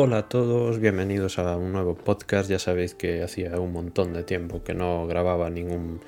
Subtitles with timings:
[0.00, 2.48] Hola a todos, bienvenidos a un nuevo podcast.
[2.48, 5.98] Ya sabéis que hacía un montón de tiempo que no grababa ningún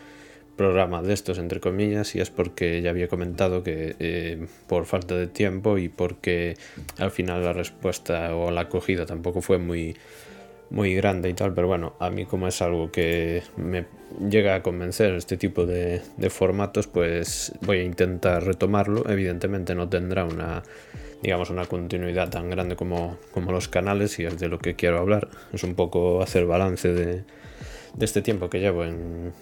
[0.54, 5.16] programa de estos, entre comillas, y es porque ya había comentado que eh, por falta
[5.16, 6.56] de tiempo y porque
[6.98, 9.96] al final la respuesta o la acogida tampoco fue muy,
[10.70, 13.86] muy grande y tal, pero bueno, a mí como es algo que me
[14.20, 19.10] llega a convencer este tipo de, de formatos, pues voy a intentar retomarlo.
[19.10, 20.62] Evidentemente no tendrá una
[21.22, 24.98] digamos, una continuidad tan grande como, como los canales y es de lo que quiero
[24.98, 25.28] hablar.
[25.52, 27.24] Es un poco hacer balance de,
[27.94, 29.32] de este tiempo que llevo en,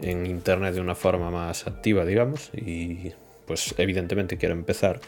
[0.00, 3.12] en, Internet de una forma más activa, digamos, y
[3.46, 5.00] pues evidentemente quiero empezar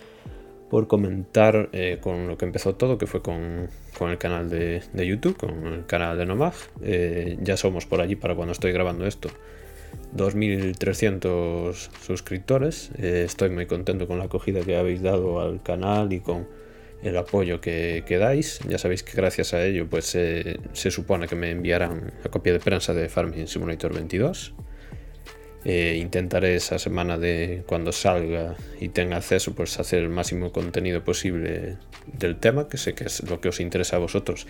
[0.71, 4.83] por comentar eh, con lo que empezó todo, que fue con, con el canal de,
[4.93, 6.53] de, YouTube, con el canal de Nomag.
[6.83, 9.31] Eh, ya somos por allí para cuando estoy grabando esto
[10.17, 12.91] 2.300 suscriptores.
[12.99, 16.49] Eh, estoy muy contento con la acogida que habéis dado al canal y con
[17.03, 18.61] el apoyo que, que dais.
[18.69, 22.61] Ya sabéis que gracias a ello pues se supone que me enviarán la copia de
[22.61, 24.55] prensa de Farming Simulator 22.
[25.65, 31.03] Eh, intentaré esa semana de cuando salga y tenga acceso pues hacer el máximo contenido
[31.03, 31.77] posible
[32.13, 34.47] del tema, que sé que es lo que os interesa a vosotros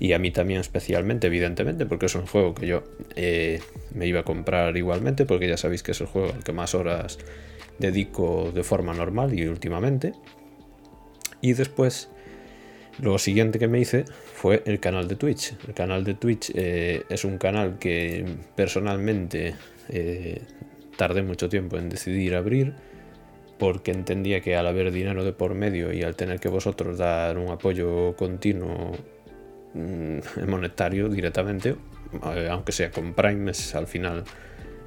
[0.00, 2.84] y a mí también especialmente, evidentemente, porque es un juego que yo
[3.16, 3.60] eh,
[3.94, 6.74] me iba a comprar igualmente, porque ya sabéis que es el juego al que más
[6.74, 7.18] horas
[7.78, 10.12] dedico de forma normal y últimamente.
[11.40, 12.10] Y después,
[13.00, 15.54] lo siguiente que me hice fue el canal de Twitch.
[15.66, 19.54] El canal de Twitch eh, es un canal que personalmente
[19.88, 20.42] eh,
[20.96, 22.74] tardé mucho tiempo en decidir abrir
[23.58, 27.38] porque entendía que al haber dinero de por medio y al tener que vosotros dar
[27.38, 28.92] un apoyo continuo
[29.74, 31.76] mm, monetario directamente,
[32.34, 34.24] eh, aunque sea con Prime, al final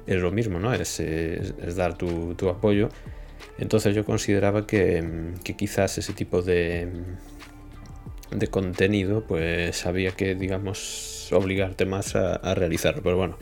[0.06, 0.72] es lo mismo, ¿no?
[0.72, 1.02] Es,
[1.76, 2.88] dar tu, apoyo.
[3.58, 5.04] Entonces yo consideraba que,
[5.44, 6.88] que, quizás ese tipo de,
[8.30, 13.02] de contenido, pues había que, digamos, obligarte más a, a realizarlo.
[13.02, 13.38] Pero bueno,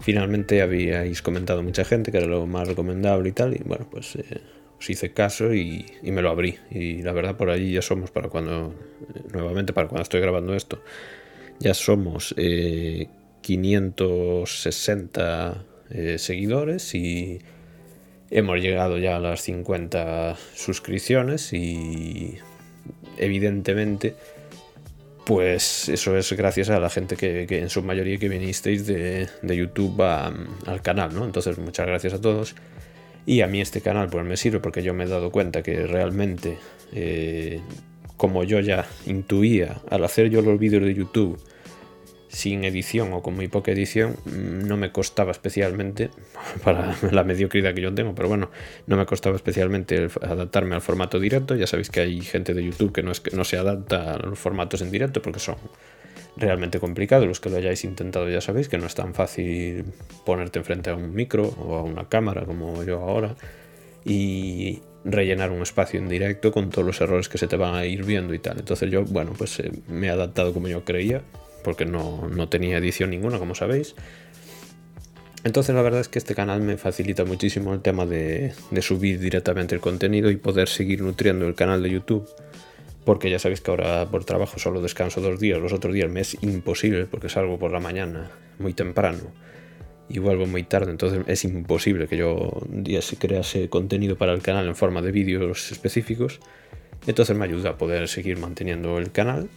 [0.00, 4.16] finalmente habíais comentado mucha gente que era lo más recomendable y tal, y bueno, pues
[4.16, 4.40] eh,
[4.78, 6.58] os hice caso y, me lo abrí.
[6.70, 8.74] Y la verdad por allí ya somos para cuando,
[9.14, 10.82] eh, nuevamente para cuando estoy grabando esto,
[11.58, 13.08] ya somos eh,
[13.40, 17.40] 560 eh, seguidores y
[18.30, 22.38] hemos llegado ya a las 50 suscripciones y
[23.18, 24.14] evidentemente
[25.26, 30.00] pues eso es gracias a la gente que, en su mayoría que vinisteis de, YouTube
[30.00, 31.24] al canal, ¿no?
[31.24, 32.54] Entonces muchas gracias a todos.
[33.26, 35.84] Y a mí este canal pues me sirve porque yo me he dado cuenta que
[35.84, 36.58] realmente,
[36.92, 37.60] eh,
[38.16, 41.42] como yo ya intuía al hacer yo los vídeos de YouTube,
[42.36, 46.10] sin edición o con muy poca edición mm, no me costaba especialmente
[46.64, 48.50] para la mediocridad que yo tengo, pero bueno,
[48.86, 51.56] no me costaba especialmente adaptarme al formato directo.
[51.56, 54.38] Ya sabéis que hay gente de YouTube que no, es no se adapta a los
[54.38, 55.56] formatos en directo porque son
[56.36, 57.26] realmente complicados.
[57.26, 59.86] Los que lo hayáis intentado ya sabéis que no es tan fácil
[60.26, 63.34] ponerte enfrente a un micro o a una cámara como yo ahora
[64.04, 67.86] y rellenar un espacio en directo con todos los errores que se te van a
[67.86, 68.58] ir viendo y tal.
[68.58, 71.22] Entonces yo, bueno, pues eh, me he adaptado como yo creía
[71.66, 73.96] porque no, no tenía edición ninguna, como sabéis.
[75.42, 79.74] Entonces la verdad es que este canal me facilita muchísimo el tema de, subir directamente
[79.74, 82.28] el contenido y poder seguir nutriendo el canal de YouTube.
[83.04, 86.20] Porque ya sabéis que ahora por trabajo solo descanso dos días, los otros días me
[86.20, 89.32] es imposible porque salgo por la mañana muy temprano
[90.08, 94.40] y vuelvo muy tarde, entonces es imposible que yo día se crease contenido para el
[94.40, 96.38] canal en forma de vídeos específicos.
[97.08, 99.48] Entonces me ayuda a poder seguir manteniendo el canal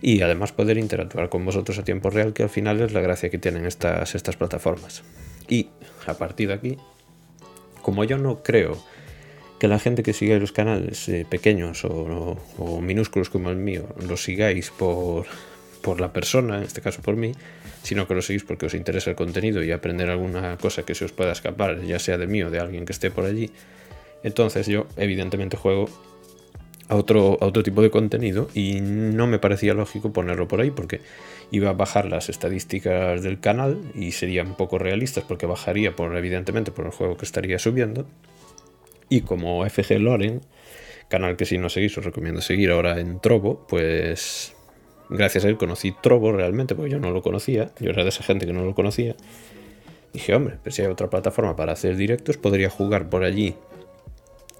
[0.00, 3.30] y además poder interactuar con vosotros a tiempo real, que al final es la gracia
[3.30, 5.02] que tienen estas, estas plataformas.
[5.48, 5.68] Y
[6.06, 6.78] a partir de aquí,
[7.82, 8.78] como yo no creo
[9.58, 12.36] que la gente que sigue los canales eh, pequeños o,
[12.80, 15.26] minúsculos como el mío los sigáis por,
[15.82, 17.32] por la persona, en este caso por mí,
[17.82, 21.04] sino que lo seguís porque os interesa el contenido y aprender alguna cosa que se
[21.04, 23.50] os pueda escapar, ya sea de mí o de alguien que esté por allí,
[24.22, 25.88] entonces yo evidentemente juego
[26.88, 30.70] a otro, a otro tipo de contenido y no me parecía lógico ponerlo por ahí
[30.70, 31.00] porque
[31.50, 36.72] iba a bajar las estadísticas del canal y serían poco realistas porque bajaría por evidentemente
[36.72, 38.06] por el juego que estaría subiendo.
[39.10, 40.40] Y como FG Loren
[41.08, 44.54] canal que si no seguís os recomiendo seguir ahora en Trovo pues
[45.08, 48.22] gracias a él conocí Trovo realmente porque yo no lo conocía yo era de esa
[48.22, 49.14] gente que no lo conocía.
[50.12, 53.56] Dije hombre pues si hay otra plataforma para hacer directos podría jugar por allí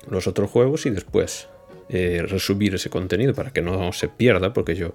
[0.09, 1.49] los otros juegos y después
[1.89, 4.93] eh, resubir ese contenido para que no se pierda, porque yo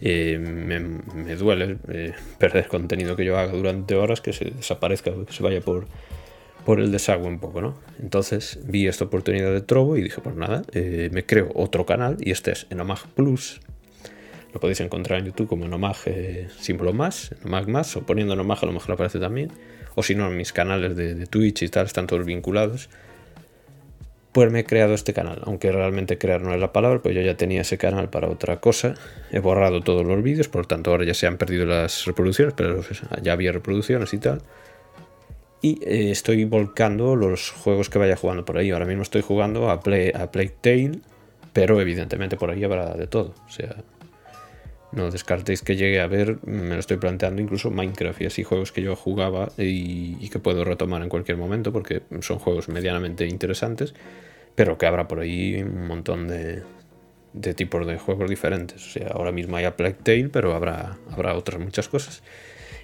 [0.00, 5.32] eh, me, duele eh, perder contenido que yo haga durante horas, que se desaparezca, que
[5.32, 5.86] se vaya por,
[6.64, 7.78] por el desagüe un poco, ¿no?
[8.00, 12.16] Entonces vi esta oportunidad de Trovo y dije, pues nada, eh, me creo otro canal
[12.20, 13.60] y este es Enomag Plus.
[14.52, 18.58] lo podéis encontrar en YouTube como Nomag eh, símbolo más, Nomag más, o poniendo Nomag
[18.62, 19.52] a lo mejor aparece también.
[19.94, 22.88] O si no, mis canales de Twitch y tal están todos vinculados
[24.32, 25.42] pues me he creado este canal.
[25.44, 28.60] Aunque realmente crear no es la palabra, pues yo ya tenía ese canal para otra
[28.60, 28.94] cosa.
[29.30, 32.54] He borrado todos los vídeos, por lo tanto ahora ya se han perdido las reproducciones,
[32.56, 32.82] pero
[33.22, 34.40] ya había reproducciones y tal.
[35.60, 38.70] Y eh, estoy volcando los juegos que vaya jugando por ahí.
[38.70, 40.98] Ahora mismo estoy jugando a, Play, a Plague Tale,
[41.52, 43.34] pero evidentemente por ahí habrá de todo.
[43.46, 43.76] O sea,
[44.92, 48.72] no descartéis que llegue a ver, me lo estoy planteando incluso Minecraft y así juegos
[48.72, 53.94] que yo jugaba y, que puedo retomar en cualquier momento porque son juegos medianamente interesantes,
[54.54, 56.62] pero que habrá por ahí un montón de,
[57.54, 58.86] tipos de juegos diferentes.
[58.86, 62.22] O sea, ahora mismo hay a Plague pero habrá, habrá otras muchas cosas.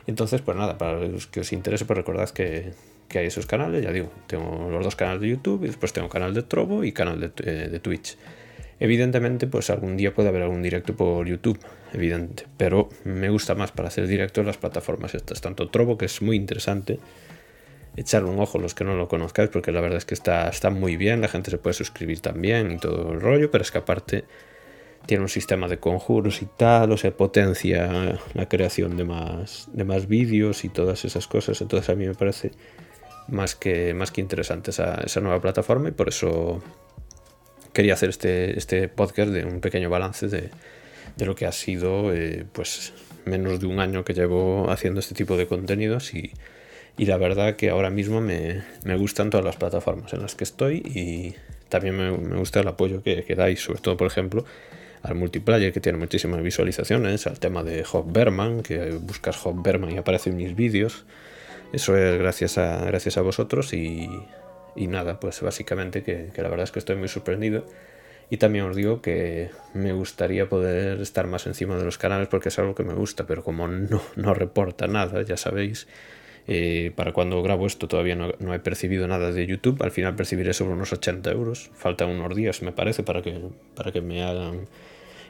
[0.06, 2.72] Entonces, pues nada, para los que os interese, pues recordad que,
[3.14, 6.32] hay esos canales, ya digo, tengo los dos canales de YouTube y después tengo canal
[6.34, 8.16] de Trovo y canal de, eh, de Twitch.
[8.80, 11.58] Evidentemente, pues algún día puede haber algún directo por YouTube,
[11.92, 16.06] evidente, pero me gusta más para hacer directo en las plataformas estas, tanto Trovo, que
[16.06, 16.98] es muy interesante,
[17.96, 20.70] echarle un ojo los que no lo conozcáis, porque la verdad es que está, está
[20.70, 23.78] muy bien, la gente se puede suscribir también y todo el rollo, pero es que
[23.78, 24.24] aparte
[25.06, 29.84] tiene un sistema de conjuros y tal, o sea, potencia la creación de más, de
[29.84, 32.52] más vídeos y todas esas cosas, entonces a mí me parece
[33.28, 36.62] más que, más que interesante esa, esa nueva plataforma y por eso
[37.72, 40.50] quería hacer este, este podcast de un pequeño balance de,
[41.18, 42.92] lo que ha sido eh, pues
[43.24, 46.32] menos de un año que llevo haciendo este tipo de contenidos y,
[46.98, 48.62] la verdad que ahora mismo me,
[48.96, 51.34] gustan todas las plataformas en las que estoy y
[51.68, 54.44] también me, gusta el apoyo que, que, dais, sobre todo por ejemplo
[55.02, 59.92] al multiplayer que tiene muchísimas visualizaciones, al tema de Hop Berman, que buscas Hop Berman
[59.92, 61.04] y aparecen mis vídeos.
[61.72, 64.08] Eso es gracias a, gracias a vosotros y,
[64.78, 67.64] y nada, pues básicamente que, la verdad es que estoy muy sorprendido.
[68.30, 72.50] Y también os digo que me gustaría poder estar más encima de los canales porque
[72.50, 75.86] es algo que me gusta, pero como no, no reporta nada, ya sabéis,
[76.50, 79.82] eh, para cuando grabo esto todavía no, he percibido nada de YouTube.
[79.82, 81.70] Al final percibiré sobre unos 80 euros.
[81.74, 83.38] Faltan unos días, me parece, para que,
[83.74, 84.66] para que me hagan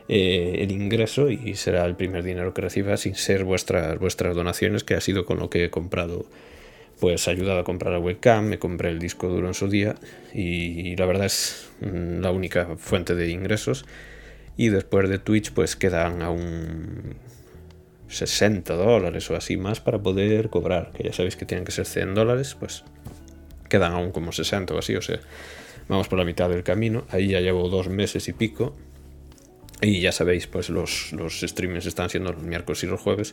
[0.08, 4.84] eh, el ingreso y será el primer dinero que reciba sin ser vuestras, vuestras donaciones,
[4.84, 6.24] que ha sido con lo que he comprado
[7.00, 9.94] pues ayudado a comprar la webcam, me compré el disco duro en su día
[10.34, 13.84] y, la verdad es mm, la única fuente de ingresos.
[14.56, 17.16] Y después de Twitch pues quedan aún
[18.08, 21.86] 60 dólares o así más para poder cobrar, que ya sabéis que tienen que ser
[21.86, 22.84] 100 dólares, pues
[23.68, 25.20] quedan aún como 60 o así, o sea,
[25.88, 27.04] vamos por la mitad del camino.
[27.10, 28.74] Ahí ya llevo dos meses y pico.
[29.80, 33.32] Y ya sabéis, pues los, los streamings están siendo los miércoles y los jueves.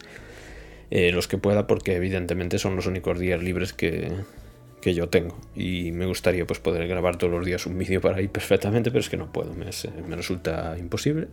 [0.92, 4.12] Eh, los que pueda porque evidentemente son los únicos días libres que,
[4.82, 5.38] que yo tengo.
[5.56, 9.00] Y me gustaría pues poder grabar todos los días un vídeo para ahí perfectamente pero
[9.00, 9.66] es que no puedo me,
[10.08, 11.28] me resulta imposible.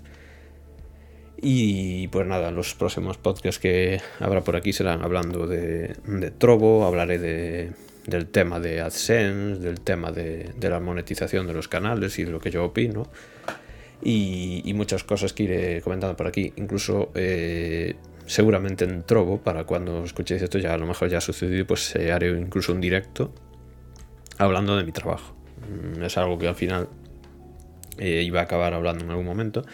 [1.45, 6.87] Y pues nada los próximos podcasts que habrá por aquí serán hablando de, de Trovo
[6.87, 7.73] hablaré de,
[8.07, 12.31] del tema de AdSense del tema de, de, la monetización de los canales y de
[12.31, 13.09] lo que yo opino
[14.03, 17.95] y, y muchas cosas que iré comentando por aquí incluso eh,
[18.27, 21.95] seguramente en Trovo, para cuando escuchéis esto ya a lo mejor ya ha sucedido, pues
[21.97, 23.33] eh, haré incluso un directo
[24.39, 25.35] hablando de mi trabajo.
[25.69, 26.89] Mm, es algo que al final
[27.99, 29.65] eh, iba a acabar hablando en algún momento.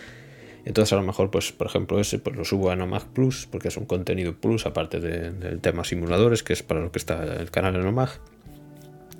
[0.64, 3.68] Entonces a lo mejor, pues por ejemplo, ese pues lo subo a Nomad Plus, porque
[3.68, 7.50] es un contenido plus, aparte del tema simuladores, que es para lo que está el
[7.50, 8.10] canal de Nomad.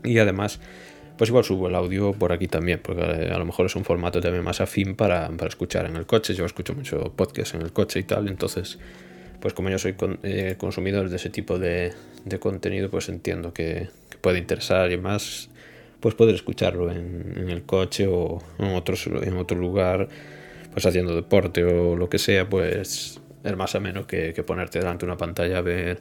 [0.04, 0.61] Y además,
[1.18, 3.84] pues igual subo el audio por aquí también, porque eh, a lo mejor es un
[3.84, 6.32] formato también más afín para, para escuchar en el coche.
[6.34, 8.78] Yo escucho mucho podcast en el coche y tal, entonces
[9.40, 11.92] pues como yo soy eh, consumidor de ese tipo de,
[12.40, 13.88] contenido, pues entiendo que,
[14.20, 15.48] puede interesar y más,
[16.00, 20.08] pues poder escucharlo en, el coche o en, otros, en otro lugar,
[20.72, 25.06] pues haciendo deporte o lo que sea, pues es más ameno que, que ponerte delante
[25.06, 26.00] de una pantalla a ver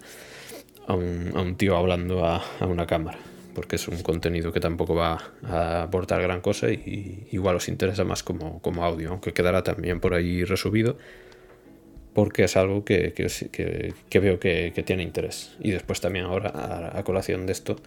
[0.88, 3.20] a un, tío hablando a, una cámara
[3.58, 8.04] porque es un contenido que tampoco va a aportar gran cosa y, igual os interesa
[8.04, 10.96] más como, como audio, aunque quedará también por ahí resubido
[12.14, 13.16] porque es algo que,
[14.14, 15.56] veo que, tiene interés.
[15.60, 17.78] Y después también ahora, a, colación de esto,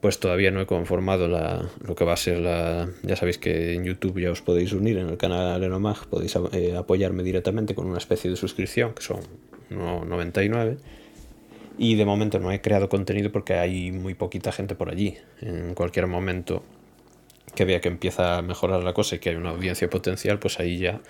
[0.00, 2.88] pues todavía no he conformado lo que va a ser la...
[3.02, 6.76] Ya sabéis que en YouTube ya os podéis unir en el canal Enomag, podéis eh,
[6.78, 9.20] apoyarme directamente con una especie de suscripción, que son
[9.68, 10.78] 99.
[11.78, 15.16] Y de momento no he creado contenido porque hay muy poquita gente por allí.
[15.40, 16.62] En cualquier momento
[17.54, 20.60] que vea que empieza a mejorar la cosa y que hay una audiencia potencial, pues
[20.60, 21.00] ahí ya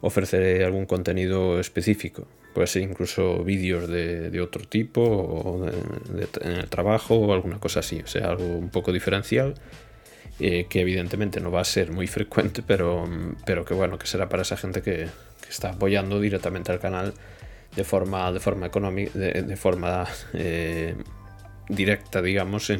[0.00, 2.26] ofreceré algún contenido específico.
[2.54, 8.00] Puede ser incluso vídeos de, otro tipo, o en el trabajo, o alguna cosa así.
[8.00, 9.54] O sea, algo un poco diferencial,
[10.38, 13.08] eh, que evidentemente no va a ser muy frecuente, pero,
[13.46, 15.08] pero que bueno, que será para esa gente que,
[15.48, 17.12] está apoyando directamente al canal
[17.74, 20.94] de forma, de forma económica, de, forma eh,
[21.68, 22.72] directa, digamos,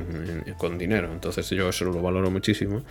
[0.59, 1.13] con dinero.
[1.13, 2.83] Entonces yo eso lo valoro muchísimo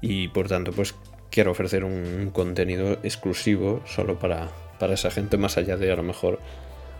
[0.00, 0.94] y por tanto pues
[1.30, 6.02] quiero ofrecer un, contenido exclusivo solo para, para esa gente, más allá de a lo
[6.02, 6.38] mejor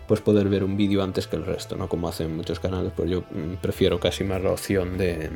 [0.09, 1.87] pues poder ver un vídeo antes que el resto, ¿no?
[1.87, 5.29] Como hacen muchos canales, pues yo mm, prefiero casi más la opción de,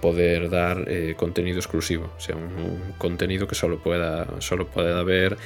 [0.00, 5.36] poder dar eh, contenido exclusivo, o sea, un, contenido que solo pueda, solo pueda ver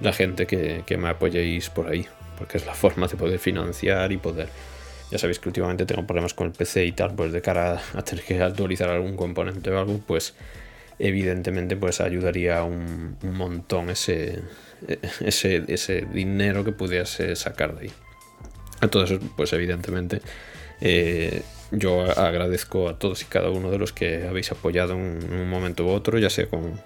[0.00, 4.16] la gente que, me apoyéis por ahí, porque es la forma de poder financiar y
[4.16, 4.48] poder...
[5.10, 8.02] Ya sabéis que últimamente tengo problemas con el PC y tal, pues de cara a
[8.02, 10.34] tener que actualizar algún componente o algo, pues
[10.98, 14.42] evidentemente pues ayudaría un, un montón ese,
[15.20, 17.92] ese, ese dinero que pudiese sacar de ahí.
[18.80, 20.20] Entonces, pues evidentemente
[20.80, 25.48] eh, yo agradezco a todos y cada uno de los que habéis apoyado en un
[25.48, 26.80] momento u otro, ya sea con,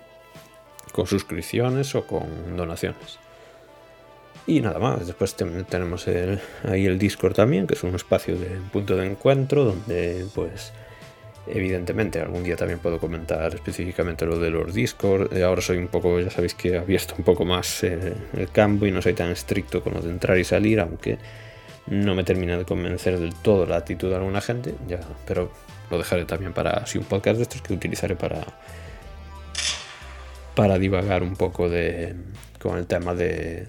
[0.93, 3.19] con suscripciones o con donaciones.
[4.49, 8.97] Y nada más, después tenemos ahí el Discord también, que es un espacio de punto
[8.97, 10.73] de encuentro donde pues
[11.47, 15.37] evidentemente algún día también puedo comentar específicamente lo de los Discord.
[15.37, 18.51] Eh, ahora soy un poco, ya sabéis que he abierto un poco más eh, el
[18.51, 21.19] campo y no soy tan estricto con lo de entrar y salir, aunque
[21.89, 25.53] no me termina de convencer del todo la actitud de alguna gente, ya, pero
[25.91, 28.47] lo dejaré también para así un podcast de estos que utilizaré para
[30.55, 32.17] para divagar un poco de
[32.59, 33.67] con el tema de,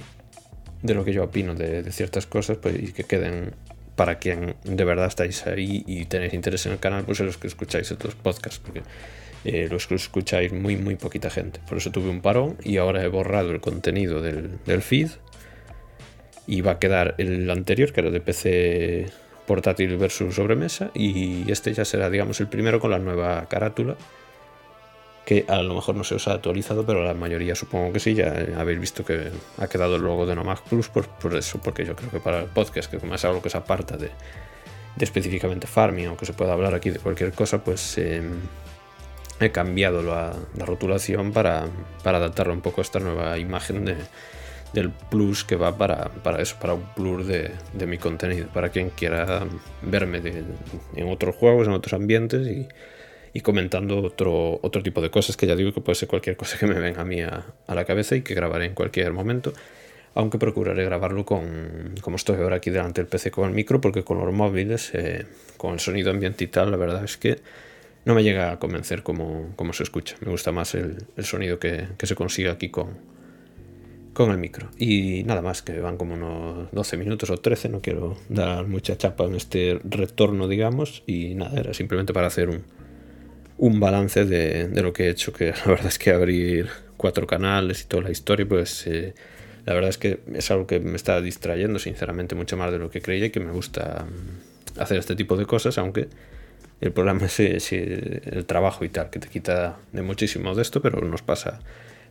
[0.81, 3.53] de lo que yo opino de, ciertas cosas pues, y que queden
[3.95, 7.38] para quien de verdad estáis ahí y tenéis interés en el canal, pues en los
[7.38, 8.81] que escucháis otros podcasts, porque
[9.43, 11.59] eh, los que escucháis muy, muy poquita gente.
[11.67, 15.09] Por eso tuve un parón y ahora he borrado el contenido del, del feed
[16.48, 19.05] y va a quedar el anterior, que era de PC
[19.45, 23.98] portátil versus sobremesa, y este ya será, digamos, el primero con la nueva carátula,
[25.26, 28.16] que a lo mejor no se os ha actualizado, pero la mayoría supongo que sí,
[28.16, 31.86] ya habéis visto que ha quedado el logo de Nomad Plus por, por eso, porque
[31.86, 34.10] yo creo que para el podcast, que como es algo que se aparta de,
[34.98, 38.40] específicamente farming, o que se pueda hablar aquí de cualquier cosa, pues em,
[39.40, 41.68] he cambiado la, rotulación para,
[42.04, 43.96] adaptarlo un poco a esta nueva imagen de
[44.74, 48.70] del plus que va para, para eso, para un plus de, de, mi contenido, para
[48.70, 49.48] quien quiera
[49.82, 50.22] verme
[50.96, 52.68] en otros juegos, en otros ambientes y,
[53.33, 56.57] y, comentando otro, otro tipo de cosas que ya digo que puede ser cualquier cosa
[56.57, 59.53] que me venga a mí a, la cabeza y que grabaré en cualquier momento.
[60.15, 64.03] Aunque procuraré grabarlo con, como estoy ahora aquí delante del PC con el micro, porque
[64.03, 65.25] con los móviles, eh,
[65.57, 67.39] con el sonido ambiente y tal, la verdad es que
[68.05, 70.15] no me llega a convencer cómo, cómo se escucha.
[70.21, 72.98] Me gusta más el, el sonido que, que se consigue aquí con,
[74.19, 74.69] con el micro.
[74.77, 78.98] Y nada más, que van como unos 12 minutos o 13, no quiero dar mucha
[78.98, 82.63] chapa en este retorno, digamos, y nada, era simplemente para hacer un,
[83.60, 87.28] un balance de, de, lo que he hecho, que la verdad es que abrir cuatro
[87.28, 89.13] canales y toda la historia, pues eh,
[89.66, 92.89] la verdad es que es algo que me está distrayendo, sinceramente, mucho más de lo
[92.89, 96.08] que creía y que me gusta mm, hacer este tipo de cosas, aunque
[96.82, 100.82] el problema es, es el trabajo y tal, que te quita de muchísimo de esto,
[100.82, 101.60] pero nos pasa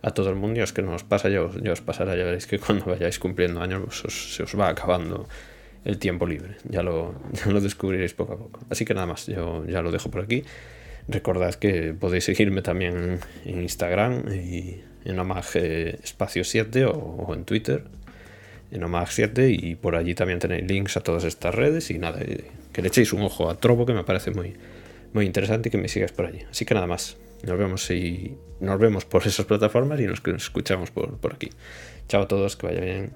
[0.02, 2.24] a todo el mundo y es que nos pasa, ya os, ya os pasará, ya
[2.24, 5.26] veréis que cuando vayáis cumpliendo años pues se os va acabando
[5.86, 7.14] el tiempo libre, ya lo
[7.62, 8.60] descubriréis poco a poco.
[8.68, 10.44] Así que nada más, yo ya lo dejo por aquí.
[11.08, 17.44] Recordad que podéis seguirme también en Instagram y en Omag eh, Espacio 7 o, en
[17.44, 17.84] Twitter
[18.70, 22.20] en Omag 7 y por allí también tenéis links a todas estas redes y nada,
[22.20, 24.54] eh, que le echéis un ojo a Trovo que me parece muy,
[25.14, 26.40] muy interesante y que me sigáis por allí.
[26.50, 27.16] Así que nada más.
[27.44, 31.50] Nos vemos y nos vemos por esas plataformas y nos escuchamos por, por aquí.
[32.08, 33.12] Chao a todos, que vaya bien.